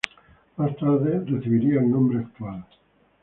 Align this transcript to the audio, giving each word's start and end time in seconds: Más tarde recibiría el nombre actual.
Más 0.57 0.75
tarde 0.77 1.19
recibiría 1.27 1.79
el 1.79 1.91
nombre 1.91 2.17
actual. 2.21 2.65